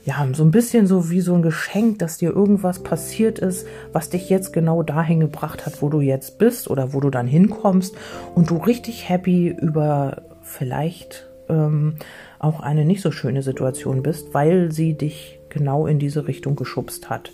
[0.06, 4.10] ja, so ein bisschen so wie so ein Geschenk, dass dir irgendwas passiert ist, was
[4.10, 7.96] dich jetzt genau dahin gebracht hat, wo du jetzt bist oder wo du dann hinkommst
[8.36, 11.96] und du richtig happy über vielleicht ähm,
[12.38, 17.10] auch eine nicht so schöne Situation bist, weil sie dich genau in diese Richtung geschubst
[17.10, 17.32] hat.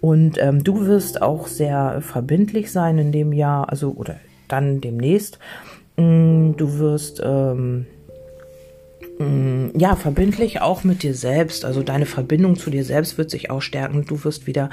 [0.00, 4.16] Und ähm, du wirst auch sehr verbindlich sein in dem Jahr, also oder
[4.48, 5.38] dann demnächst.
[5.96, 7.86] Mm, du wirst ähm,
[9.76, 11.64] ja, verbindlich auch mit dir selbst.
[11.66, 14.06] Also deine Verbindung zu dir selbst wird sich auch stärken.
[14.06, 14.70] Du wirst wieder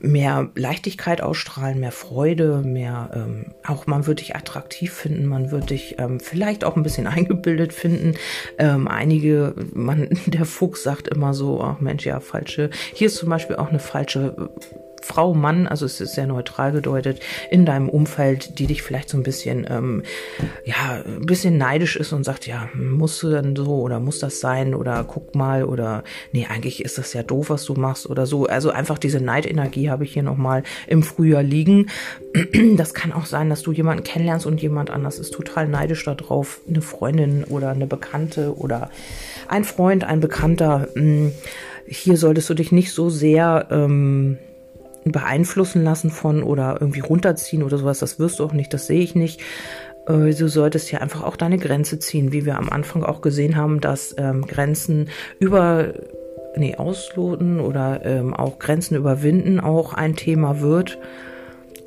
[0.00, 5.70] mehr Leichtigkeit ausstrahlen, mehr Freude, mehr, ähm, auch man wird dich attraktiv finden, man wird
[5.70, 8.14] dich ähm, vielleicht auch ein bisschen eingebildet finden.
[8.58, 13.30] Ähm, einige, man, der Fuchs sagt immer so, ach Mensch, ja, falsche, hier ist zum
[13.30, 14.50] Beispiel auch eine falsche
[15.02, 19.16] Frau, Mann, also es ist sehr neutral gedeutet, in deinem Umfeld, die dich vielleicht so
[19.16, 20.02] ein bisschen, ähm,
[20.64, 24.40] ja, ein bisschen neidisch ist und sagt, ja, musst du dann so oder muss das
[24.40, 28.26] sein oder guck mal oder nee, eigentlich ist das ja doof, was du machst oder
[28.26, 28.46] so.
[28.46, 31.88] Also einfach diese Neidenergie habe ich hier nochmal im Frühjahr liegen.
[32.76, 36.60] Das kann auch sein, dass du jemanden kennenlernst und jemand anders ist total neidisch darauf,
[36.68, 38.90] eine Freundin oder eine Bekannte oder
[39.48, 40.88] ein Freund, ein Bekannter.
[40.94, 41.32] Hm,
[41.86, 44.38] hier solltest du dich nicht so sehr ähm,
[45.12, 47.98] beeinflussen lassen von oder irgendwie runterziehen oder sowas.
[47.98, 49.40] Das wirst du auch nicht, das sehe ich nicht.
[50.06, 53.56] Äh, du solltest ja einfach auch deine Grenze ziehen, wie wir am Anfang auch gesehen
[53.56, 55.94] haben, dass ähm, Grenzen über,
[56.56, 60.98] nee, ausloten oder ähm, auch Grenzen überwinden auch ein Thema wird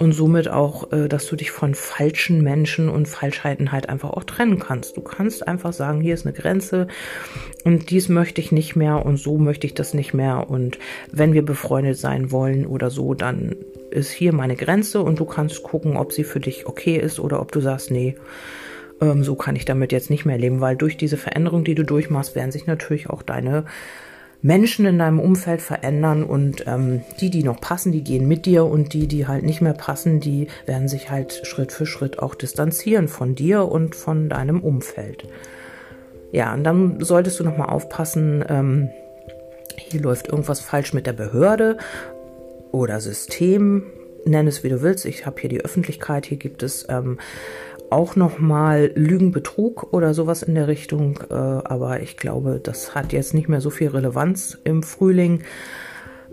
[0.01, 4.23] und somit auch, äh, dass du dich von falschen Menschen und Falschheiten halt einfach auch
[4.23, 4.97] trennen kannst.
[4.97, 6.87] Du kannst einfach sagen, hier ist eine Grenze
[7.65, 10.79] und dies möchte ich nicht mehr und so möchte ich das nicht mehr und
[11.11, 13.55] wenn wir befreundet sein wollen oder so, dann
[13.91, 17.39] ist hier meine Grenze und du kannst gucken, ob sie für dich okay ist oder
[17.39, 18.15] ob du sagst, nee,
[19.01, 21.85] ähm, so kann ich damit jetzt nicht mehr leben, weil durch diese Veränderung, die du
[21.85, 23.65] durchmachst, werden sich natürlich auch deine
[24.41, 28.65] Menschen in deinem Umfeld verändern und ähm, die, die noch passen, die gehen mit dir
[28.65, 32.33] und die, die halt nicht mehr passen, die werden sich halt Schritt für Schritt auch
[32.33, 35.27] distanzieren von dir und von deinem Umfeld.
[36.31, 38.89] Ja, und dann solltest du nochmal aufpassen, ähm,
[39.77, 41.77] hier läuft irgendwas falsch mit der Behörde
[42.71, 43.83] oder System,
[44.25, 45.05] nenn es wie du willst.
[45.05, 47.19] Ich habe hier die Öffentlichkeit, hier gibt es ähm,
[47.91, 51.19] auch nochmal Lügenbetrug oder sowas in der Richtung.
[51.29, 55.43] Äh, aber ich glaube, das hat jetzt nicht mehr so viel Relevanz im Frühling.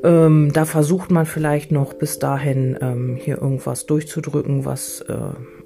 [0.04, 5.16] Ähm, da versucht man vielleicht noch bis dahin ähm, hier irgendwas durchzudrücken, was äh,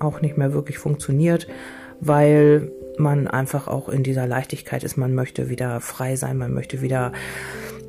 [0.01, 1.47] auch nicht mehr wirklich funktioniert,
[2.01, 4.97] weil man einfach auch in dieser Leichtigkeit ist.
[4.97, 7.13] Man möchte wieder frei sein, man möchte wieder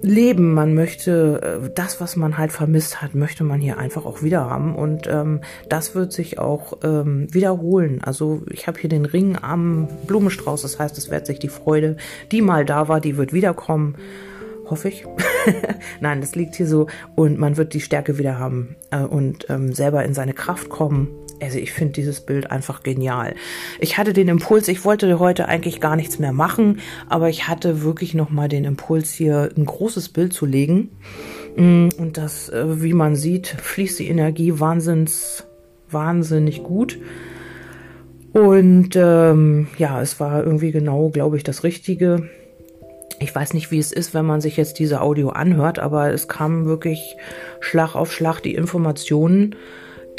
[0.03, 4.21] leben, man möchte äh, das, was man halt vermisst hat, möchte man hier einfach auch
[4.21, 8.01] wieder haben und ähm, das wird sich auch ähm, wiederholen.
[8.03, 11.97] Also ich habe hier den Ring am Blumenstrauß, das heißt, es wird sich die Freude,
[12.31, 13.95] die mal da war, die wird wiederkommen.
[14.69, 15.05] Hoffe ich.
[15.99, 19.73] Nein, das liegt hier so und man wird die Stärke wieder haben äh, und ähm,
[19.73, 21.09] selber in seine Kraft kommen
[21.41, 23.35] also ich finde dieses Bild einfach genial.
[23.79, 27.83] Ich hatte den Impuls, ich wollte heute eigentlich gar nichts mehr machen, aber ich hatte
[27.83, 30.89] wirklich nochmal den Impuls hier ein großes Bild zu legen.
[31.55, 35.45] Mm, und das, äh, wie man sieht, fließt die Energie wahnsinns,
[35.89, 36.97] wahnsinnig gut.
[38.33, 42.29] Und ähm, ja, es war irgendwie genau, glaube ich, das Richtige.
[43.19, 46.27] Ich weiß nicht, wie es ist, wenn man sich jetzt diese Audio anhört, aber es
[46.27, 47.15] kam wirklich
[47.59, 49.55] Schlag auf Schlag die Informationen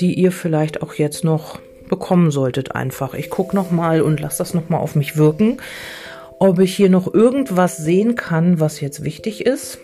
[0.01, 3.15] die ihr vielleicht auch jetzt noch bekommen solltet einfach.
[3.15, 5.59] Ich gucke noch mal und lasse das noch mal auf mich wirken,
[6.39, 9.79] ob ich hier noch irgendwas sehen kann, was jetzt wichtig ist.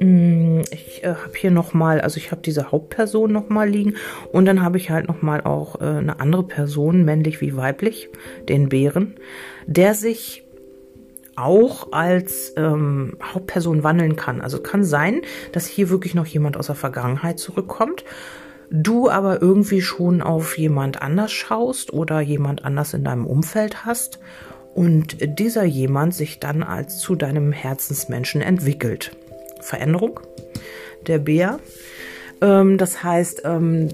[0.00, 3.96] Mm, ich äh, habe hier noch mal, also ich habe diese Hauptperson noch mal liegen
[4.32, 8.08] und dann habe ich halt noch mal auch äh, eine andere Person, männlich wie weiblich,
[8.48, 9.16] den Bären,
[9.66, 10.44] der sich
[11.36, 14.40] auch als ähm, Hauptperson wandeln kann.
[14.40, 18.04] Also kann sein, dass hier wirklich noch jemand aus der Vergangenheit zurückkommt
[18.70, 24.20] du aber irgendwie schon auf jemand anders schaust oder jemand anders in deinem Umfeld hast
[24.74, 29.12] und dieser jemand sich dann als zu deinem Herzensmenschen entwickelt.
[29.60, 30.20] Veränderung.
[31.06, 31.58] Der Bär
[32.42, 33.88] Ähm, das heißt, ähm,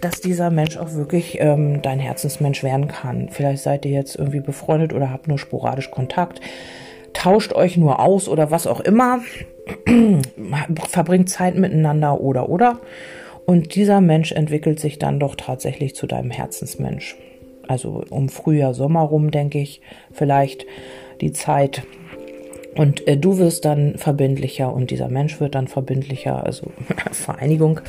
[0.00, 3.28] dass dieser Mensch auch wirklich ähm, dein Herzensmensch werden kann.
[3.30, 6.40] Vielleicht seid ihr jetzt irgendwie befreundet oder habt nur sporadisch Kontakt,
[7.12, 9.20] tauscht euch nur aus oder was auch immer,
[10.88, 12.78] verbringt Zeit miteinander oder oder.
[13.50, 17.16] Und dieser Mensch entwickelt sich dann doch tatsächlich zu deinem Herzensmensch.
[17.66, 19.80] Also um Frühjahr, Sommer rum, denke ich,
[20.12, 20.66] vielleicht
[21.20, 21.82] die Zeit.
[22.76, 26.70] Und äh, du wirst dann verbindlicher und dieser Mensch wird dann verbindlicher, also
[27.10, 27.80] Vereinigung.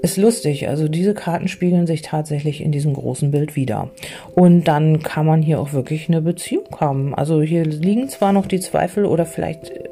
[0.00, 3.90] Ist lustig, also diese Karten spiegeln sich tatsächlich in diesem großen Bild wieder.
[4.34, 7.14] Und dann kann man hier auch wirklich eine Beziehung haben.
[7.14, 9.84] Also hier liegen zwar noch die Zweifel oder vielleicht äh,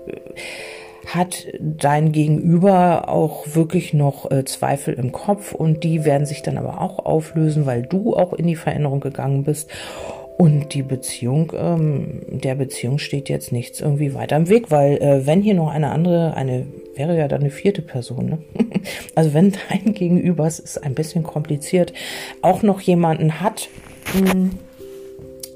[1.06, 6.58] hat dein Gegenüber auch wirklich noch äh, Zweifel im Kopf und die werden sich dann
[6.58, 9.70] aber auch auflösen, weil du auch in die Veränderung gegangen bist.
[10.36, 15.26] Und die Beziehung, ähm, der Beziehung steht jetzt nichts irgendwie weiter im Weg, weil äh,
[15.26, 18.38] wenn hier noch eine andere, eine wäre ja dann eine vierte Person, ne?
[19.14, 21.94] also wenn dein Gegenüber, es ist ein bisschen kompliziert,
[22.42, 23.70] auch noch jemanden hat,
[24.12, 24.50] mh, hm,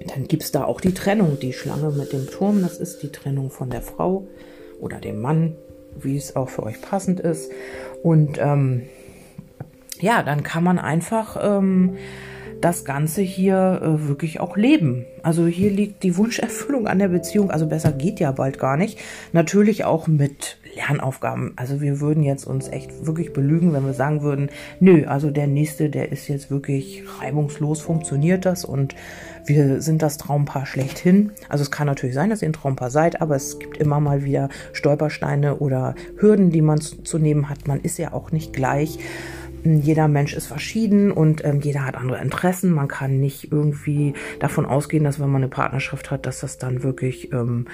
[0.06, 1.38] dann gibt's da auch die Trennung.
[1.38, 4.26] Die Schlange mit dem Turm, das ist die Trennung von der Frau
[4.81, 5.55] oder dem Mann,
[5.99, 7.51] wie es auch für euch passend ist.
[8.03, 8.83] Und ähm,
[10.01, 11.97] ja, dann kann man einfach ähm,
[12.61, 15.07] das Ganze hier äh, wirklich auch leben.
[15.23, 18.99] Also hier liegt die Wunscherfüllung an der Beziehung, also besser geht ja bald gar nicht.
[19.33, 21.53] Natürlich auch mit Lernaufgaben.
[21.57, 25.47] Also wir würden jetzt uns echt wirklich belügen, wenn wir sagen würden, nö, also der
[25.47, 28.95] nächste, der ist jetzt wirklich reibungslos, funktioniert das und
[29.46, 31.33] wir sind das Traumpaar schlechthin.
[31.48, 34.24] Also es kann natürlich sein, dass ihr ein Traumpaar seid, aber es gibt immer mal
[34.24, 37.66] wieder Stolpersteine oder Hürden, die man zu, zu nehmen hat.
[37.66, 38.98] Man ist ja auch nicht gleich.
[39.62, 42.72] Jeder Mensch ist verschieden und ähm, jeder hat andere Interessen.
[42.72, 46.83] Man kann nicht irgendwie davon ausgehen, dass wenn man eine Partnerschaft hat, dass das dann
[46.83, 47.66] wirklich ähm,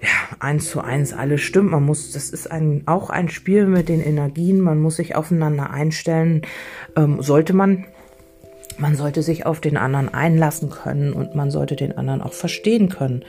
[0.00, 1.70] ja, eins zu eins alles stimmt.
[1.70, 4.60] Man muss, das ist ein, auch ein Spiel mit den Energien.
[4.60, 6.42] Man muss sich aufeinander einstellen.
[6.94, 7.86] Ähm, sollte man,
[8.78, 12.88] man sollte sich auf den anderen einlassen können und man sollte den anderen auch verstehen
[12.88, 13.24] können.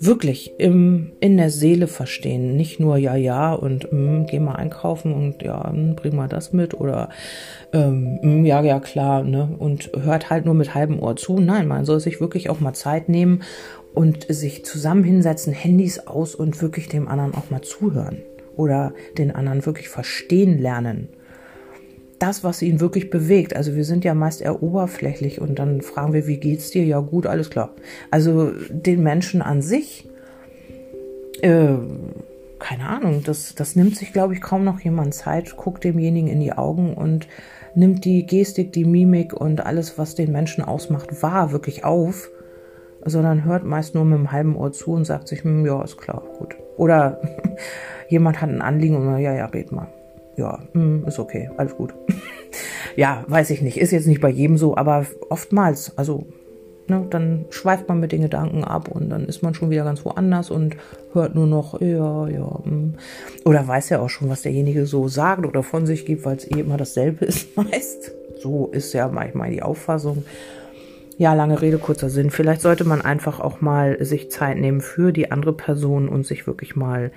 [0.00, 2.56] Wirklich im, in der Seele verstehen.
[2.56, 6.52] Nicht nur ja, ja und mm, geh mal einkaufen und ja, mm, bring mal das
[6.52, 7.08] mit oder
[7.72, 9.48] ähm, mm, ja, ja, klar, ne?
[9.58, 11.40] Und hört halt nur mit halbem Ohr zu.
[11.40, 13.42] Nein, man soll sich wirklich auch mal Zeit nehmen
[13.92, 18.22] und sich zusammen hinsetzen, Handys aus und wirklich dem anderen auch mal zuhören
[18.56, 21.08] oder den anderen wirklich verstehen lernen.
[22.18, 23.54] Das, was ihn wirklich bewegt.
[23.54, 26.84] Also wir sind ja meist eher oberflächlich und dann fragen wir, wie geht's dir?
[26.84, 27.74] Ja gut, alles klar.
[28.10, 30.08] Also den Menschen an sich,
[31.42, 31.74] äh,
[32.58, 36.40] keine Ahnung, das, das nimmt sich, glaube ich, kaum noch jemand Zeit, guckt demjenigen in
[36.40, 37.28] die Augen und
[37.74, 42.30] nimmt die Gestik, die Mimik und alles, was den Menschen ausmacht, wahr, wirklich auf
[43.04, 45.98] sondern hört meist nur mit einem halben Ohr zu und sagt sich, hm, ja, ist
[45.98, 46.56] klar, gut.
[46.76, 47.20] Oder
[48.08, 49.88] jemand hat ein Anliegen und ja, ja, red mal.
[50.38, 51.94] Ja, hm, ist okay, alles gut.
[52.96, 56.26] ja, weiß ich nicht, ist jetzt nicht bei jedem so, aber oftmals, also
[56.88, 60.06] Ne, dann schweift man mit den Gedanken ab und dann ist man schon wieder ganz
[60.06, 60.74] woanders und
[61.12, 62.60] hört nur noch, ja, ja.
[62.64, 62.94] Hm.
[63.44, 66.50] Oder weiß ja auch schon, was derjenige so sagt oder von sich gibt, weil es
[66.50, 68.12] eh immer dasselbe ist meist.
[68.40, 70.24] So ist ja manchmal die Auffassung.
[71.18, 72.30] Ja, lange Rede, kurzer Sinn.
[72.30, 76.46] Vielleicht sollte man einfach auch mal sich Zeit nehmen für die andere Person und sich
[76.46, 77.10] wirklich mal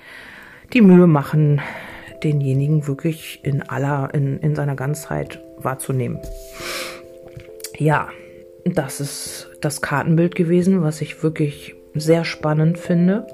[0.74, 1.62] die Mühe machen,
[2.24, 6.20] denjenigen wirklich in aller, in, in seiner Ganzheit wahrzunehmen.
[7.78, 8.10] Ja,
[8.66, 13.28] das ist das Kartenbild gewesen, was ich wirklich sehr spannend finde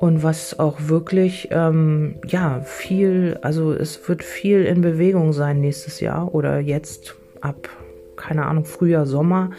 [0.00, 6.00] und was auch wirklich, ähm, ja, viel, also es wird viel in Bewegung sein nächstes
[6.00, 7.68] Jahr oder jetzt ab
[8.16, 9.50] keine Ahnung, Frühjahr, Sommer,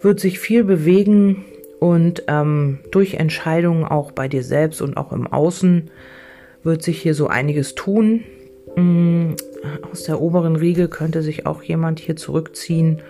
[0.00, 1.44] wird sich viel bewegen
[1.78, 5.90] und ähm, durch Entscheidungen auch bei dir selbst und auch im Außen
[6.62, 8.24] wird sich hier so einiges tun.
[8.76, 9.36] Ähm,
[9.90, 13.02] aus der oberen Riege könnte sich auch jemand hier zurückziehen.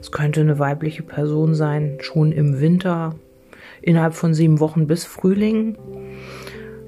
[0.00, 3.14] Es könnte eine weibliche Person sein, schon im Winter,
[3.80, 5.76] innerhalb von sieben Wochen bis Frühling.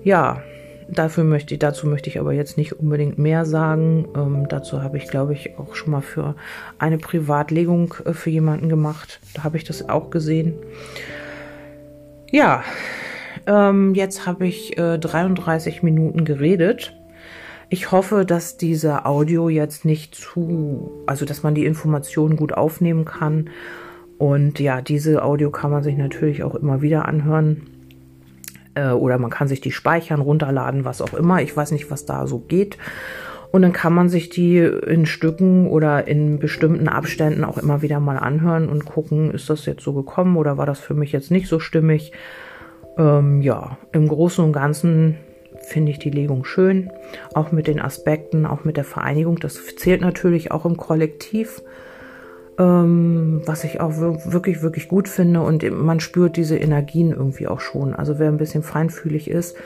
[0.04, 0.42] Ja,
[0.88, 4.06] Dafür möchte ich, dazu möchte ich aber jetzt nicht unbedingt mehr sagen.
[4.16, 6.36] Ähm, dazu habe ich, glaube ich, auch schon mal für
[6.78, 9.20] eine Privatlegung äh, für jemanden gemacht.
[9.34, 10.54] Da habe ich das auch gesehen.
[12.30, 12.62] Ja,
[13.46, 16.96] ähm, jetzt habe ich äh, 33 Minuten geredet.
[17.68, 23.04] Ich hoffe, dass diese Audio jetzt nicht zu, also dass man die Informationen gut aufnehmen
[23.04, 23.50] kann.
[24.18, 27.66] Und ja, diese Audio kann man sich natürlich auch immer wieder anhören
[28.74, 31.42] äh, oder man kann sich die speichern, runterladen, was auch immer.
[31.42, 32.78] Ich weiß nicht, was da so geht.
[33.52, 38.00] Und dann kann man sich die in Stücken oder in bestimmten Abständen auch immer wieder
[38.00, 41.30] mal anhören und gucken, ist das jetzt so gekommen oder war das für mich jetzt
[41.30, 42.12] nicht so stimmig.
[42.98, 45.18] Ähm, ja, im Großen und Ganzen
[45.60, 46.90] finde ich die Legung schön,
[47.34, 49.38] auch mit den Aspekten, auch mit der Vereinigung.
[49.38, 51.62] Das zählt natürlich auch im Kollektiv,
[52.58, 55.40] ähm, was ich auch wirklich, wirklich gut finde.
[55.40, 57.94] Und man spürt diese Energien irgendwie auch schon.
[57.94, 59.56] Also wer ein bisschen feinfühlig ist,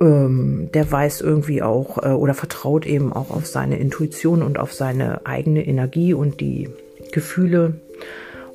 [0.00, 4.72] ähm, der weiß irgendwie auch äh, oder vertraut eben auch auf seine Intuition und auf
[4.72, 6.70] seine eigene Energie und die
[7.12, 7.74] Gefühle.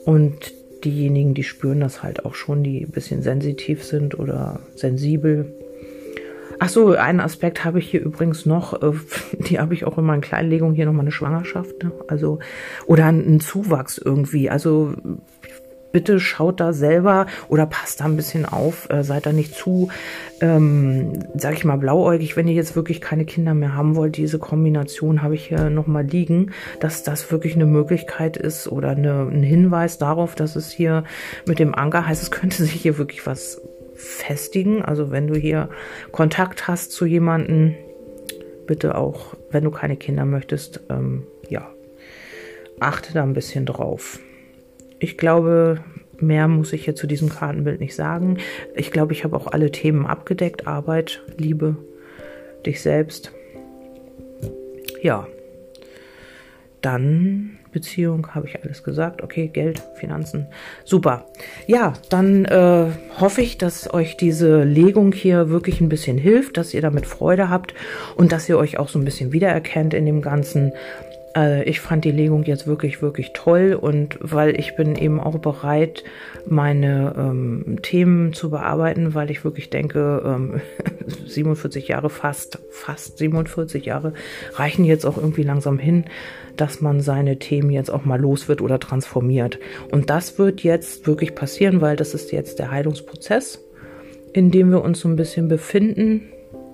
[0.06, 0.54] Und
[0.86, 5.51] diejenigen, die spüren das halt auch schon, die ein bisschen sensitiv sind oder sensibel.
[6.59, 8.93] Ach so, einen Aspekt habe ich hier übrigens noch, äh,
[9.49, 11.91] die habe ich auch in meinen Kleinlegungen hier nochmal eine Schwangerschaft, ne?
[12.07, 12.39] also
[12.86, 14.49] oder einen Zuwachs irgendwie.
[14.49, 14.93] Also
[15.96, 19.88] bitte schaut da selber oder passt da ein bisschen auf, äh, seid da nicht zu,
[20.41, 24.18] ähm, sag ich mal, blauäugig, wenn ihr jetzt wirklich keine Kinder mehr haben wollt.
[24.18, 29.22] Diese Kombination habe ich hier nochmal liegen, dass das wirklich eine Möglichkeit ist oder eine,
[29.22, 31.06] ein Hinweis darauf, dass es hier
[31.46, 33.62] mit dem Anker heißt, es könnte sich hier wirklich was
[33.93, 34.82] festigen.
[34.82, 35.70] Also wenn du hier
[36.12, 37.74] Kontakt hast zu jemandem,
[38.68, 41.70] bitte auch, wenn du keine Kinder möchtest, ähm, ja,
[42.82, 44.20] achte da ein bisschen drauf.
[45.00, 45.84] Ich glaube,
[46.20, 48.38] mehr muss ich hier zu diesem Kartenbild nicht sagen.
[48.76, 50.68] Ich glaube, ich habe auch alle Themen abgedeckt.
[50.68, 51.78] Arbeit, Liebe,
[52.66, 53.32] dich selbst.
[55.02, 55.28] Ja.
[56.82, 59.22] Dann Beziehung, habe ich alles gesagt.
[59.22, 60.48] Okay, Geld, Finanzen.
[60.86, 61.26] Super.
[61.68, 62.88] Ja, dann äh,
[63.20, 67.50] hoffe ich, dass euch diese Legung hier wirklich ein bisschen hilft, dass ihr damit Freude
[67.50, 67.74] habt
[68.16, 70.72] und dass ihr euch auch so ein bisschen wiedererkennt in dem Ganzen.
[71.36, 75.38] Äh, ich fand die Legung jetzt wirklich, wirklich toll und weil ich bin eben auch
[75.38, 76.03] bereit,
[76.47, 80.61] meine ähm, Themen zu bearbeiten, weil ich wirklich denke, ähm,
[81.25, 84.13] 47 Jahre fast, fast 47 Jahre
[84.53, 86.05] reichen jetzt auch irgendwie langsam hin,
[86.55, 89.59] dass man seine Themen jetzt auch mal los wird oder transformiert.
[89.91, 93.61] Und das wird jetzt wirklich passieren, weil das ist jetzt der Heilungsprozess,
[94.31, 96.29] in dem wir uns so ein bisschen befinden.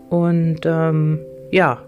[0.09, 1.83] Und ähm, ja,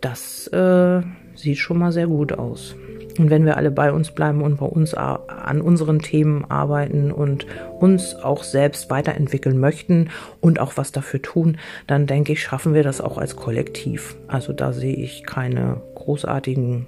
[0.00, 1.00] das äh,
[1.34, 2.74] sieht schon mal sehr gut aus.
[3.18, 7.46] Und wenn wir alle bei uns bleiben und bei uns an unseren Themen arbeiten und
[7.78, 10.10] uns auch selbst weiterentwickeln möchten
[10.40, 14.16] und auch was dafür tun, dann denke ich, schaffen wir das auch als Kollektiv.
[14.26, 16.86] Also da sehe ich keine großartigen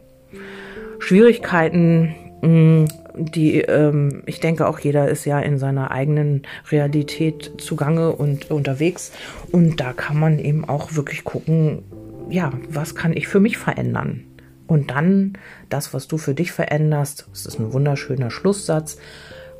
[0.98, 2.14] Schwierigkeiten.
[2.42, 2.84] Mm,
[3.14, 9.12] die, ähm, ich denke auch jeder ist ja in seiner eigenen Realität zugange und unterwegs.
[9.52, 11.84] Und da kann man eben auch wirklich gucken,
[12.28, 14.25] ja, was kann ich für mich verändern?
[14.66, 15.38] Und dann
[15.68, 18.98] das, was du für dich veränderst, das ist ein wunderschöner Schlusssatz,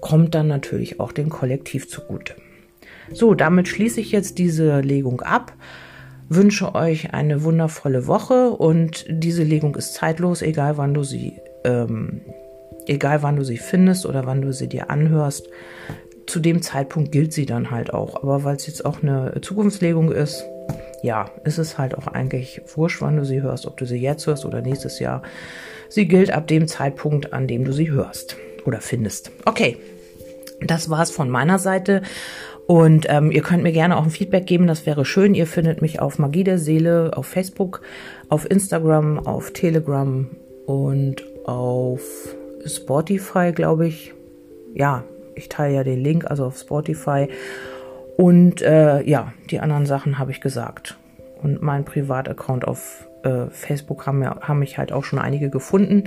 [0.00, 2.34] kommt dann natürlich auch dem Kollektiv zugute.
[3.12, 5.52] So, damit schließe ich jetzt diese Legung ab.
[6.28, 11.34] Wünsche euch eine wundervolle Woche und diese Legung ist zeitlos, egal wann du sie,
[11.64, 12.20] ähm,
[12.86, 15.48] egal wann du sie findest oder wann du sie dir anhörst.
[16.26, 18.22] Zu dem Zeitpunkt gilt sie dann halt auch.
[18.24, 20.44] Aber weil es jetzt auch eine Zukunftslegung ist,
[21.06, 24.26] ja, ist es halt auch eigentlich wurscht, wann du sie hörst, ob du sie jetzt
[24.26, 25.22] hörst oder nächstes Jahr.
[25.88, 29.30] Sie gilt ab dem Zeitpunkt, an dem du sie hörst oder findest.
[29.44, 29.78] Okay,
[30.60, 32.02] das war's von meiner Seite.
[32.66, 35.36] Und ähm, ihr könnt mir gerne auch ein Feedback geben, das wäre schön.
[35.36, 37.82] Ihr findet mich auf Magie der Seele, auf Facebook,
[38.28, 40.28] auf Instagram, auf Telegram
[40.66, 42.02] und auf
[42.66, 44.12] Spotify, glaube ich.
[44.74, 45.04] Ja,
[45.36, 47.28] ich teile ja den Link, also auf Spotify.
[48.16, 50.96] Und äh, ja, die anderen Sachen habe ich gesagt.
[51.42, 56.04] Und mein Privataccount auf äh, Facebook haben, ja, haben mich halt auch schon einige gefunden.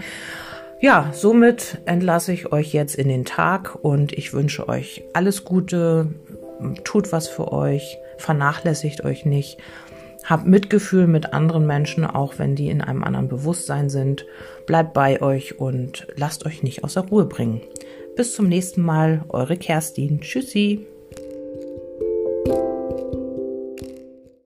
[0.82, 6.08] Ja, somit entlasse ich euch jetzt in den Tag und ich wünsche euch alles Gute.
[6.84, 9.58] Tut was für euch, vernachlässigt euch nicht.
[10.26, 14.26] Habt Mitgefühl mit anderen Menschen, auch wenn die in einem anderen Bewusstsein sind.
[14.66, 17.62] Bleibt bei euch und lasst euch nicht aus der Ruhe bringen.
[18.16, 20.22] Bis zum nächsten Mal, eure Kerstin.
[20.22, 20.88] Tschüssi.
[22.46, 22.69] you